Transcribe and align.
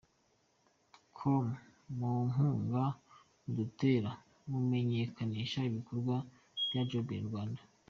com 1.17 1.45
mu 1.97 2.11
nkunga 2.29 2.85
mudutera 3.43 4.11
mumenyekanisha 4.49 5.59
ibikorwa 5.69 6.15
bya 6.67 6.81
Job 6.89 7.07
in 7.17 7.25
Rwanda. 7.29 7.61